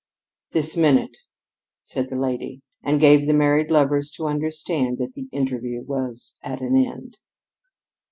[0.53, 1.15] "This minute,"
[1.83, 6.59] said the lady, and gave the married lovers to understand that the interview was at
[6.59, 7.19] an end.